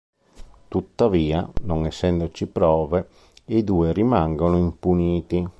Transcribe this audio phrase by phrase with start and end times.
[0.67, 3.07] Tuttavia, non essendoci prove,
[3.49, 5.47] i due rimangono impuniti.